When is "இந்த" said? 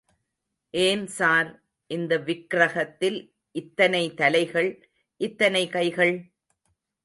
1.87-2.17